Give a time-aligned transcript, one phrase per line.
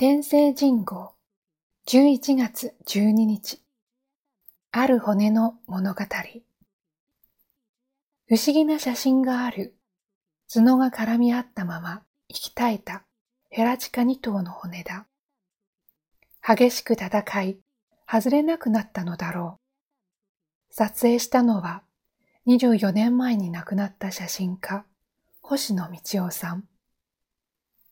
[0.00, 1.12] 天聖人号
[1.86, 3.60] 11月12日
[4.72, 6.04] ある骨の物語
[8.26, 9.76] 不思議な写真がある
[10.50, 13.04] 角が絡み合ったまま生き絶えた
[13.50, 15.06] ヘラチカ2頭の骨だ。
[16.42, 17.58] 激しく戦い、
[18.10, 19.60] 外れなくなったのだろ
[20.70, 20.74] う。
[20.74, 21.82] 撮影したのは
[22.46, 24.86] 24年前に亡くなった写真家、
[25.42, 26.64] 星野道夫さん。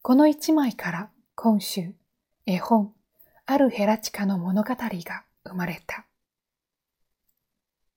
[0.01, 1.93] この一枚から今週、
[2.51, 2.95] 絵本、
[3.45, 6.07] あるヘラチカの物語が生まれた。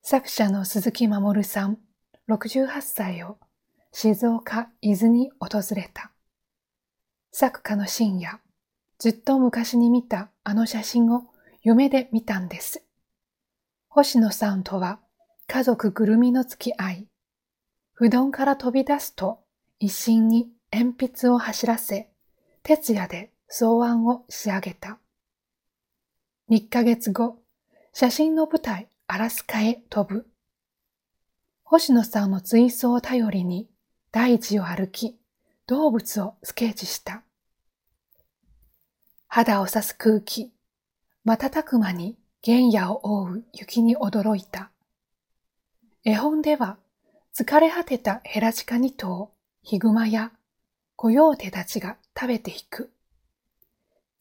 [0.02, 1.78] 作者の鈴木守さん、
[2.28, 3.38] 68歳を
[3.94, 6.12] 静岡伊豆に訪れた。
[7.32, 8.42] 作家の深夜、
[9.00, 11.28] ずっと昔に見たあの写真を
[11.64, 12.84] 夢で見たんです。
[13.88, 15.00] 星野さんとは
[15.48, 17.08] 家族ぐるみの付き合い、
[18.02, 19.40] うどんから飛び出すと
[19.80, 22.10] 一心に鉛筆を走らせ、
[22.64, 24.98] 徹夜で草案を仕上げた。
[26.50, 27.38] 1ヶ月後、
[27.92, 30.26] 写真の舞台アラスカへ飛ぶ。
[31.64, 33.68] 星野さんの追走を頼りに
[34.14, 35.18] 大地を歩き、
[35.68, 37.24] 動物をスケッチした。
[39.28, 40.54] 肌を刺す空気、
[41.26, 44.72] 瞬く間に原野を覆う雪に驚いた。
[46.06, 46.78] 絵本では
[47.36, 50.32] 疲れ果てたヘラジカニトウ、ヒグマや
[50.96, 52.94] コヨーテたちが食べていく。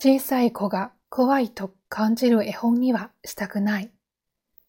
[0.02, 3.90] 小さい子が怖いと感じる絵本にはしたくない。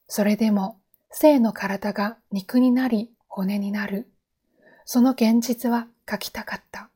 [0.09, 4.11] それでも生の体が肉になり骨になる。
[4.83, 6.89] その現実は書きたかった。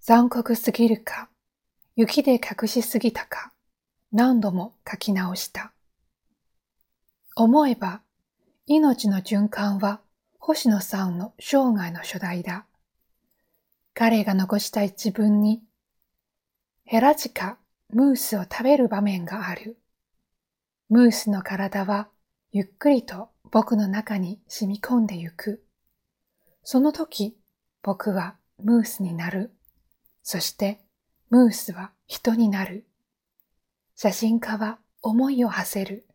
[0.00, 1.28] 残酷すぎるか、
[1.94, 3.52] 雪で隠しすぎたか、
[4.10, 5.72] 何度も書き直した。
[7.36, 8.00] 思えば、
[8.64, 10.00] 命の循環は
[10.38, 12.64] 星野さんの生涯の初代だ。
[13.92, 15.60] 彼が残した一文に
[16.90, 17.58] ヘラジカ、
[17.90, 19.76] ムースを食べる場面がある。
[20.88, 22.08] ムースの体は
[22.50, 25.62] ゆっくりと僕の中に染み込んでゆく。
[26.62, 27.36] その時、
[27.82, 29.52] 僕はムースになる。
[30.22, 30.80] そして
[31.28, 32.86] ムースは人になる。
[33.94, 36.06] 写真家は思いを馳せる。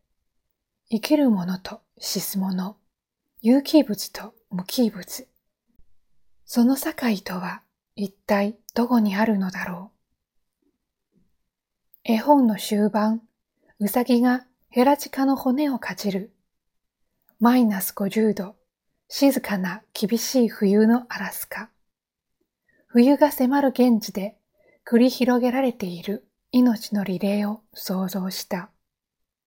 [0.90, 2.78] 生きるものと死すもの、
[3.44, 5.28] 有機物と無機物。
[6.46, 7.62] その境とは
[7.96, 9.93] 一体どこにあるのだろう。
[12.06, 13.22] 絵本の終盤、
[13.80, 16.34] うさぎがヘラチカの骨をかじる。
[17.40, 18.58] マイナス50度、
[19.08, 21.70] 静かな厳しい冬のアラスカ。
[22.88, 24.36] 冬が迫る現地で
[24.86, 28.73] 繰り広げられている命のリレーを想像した。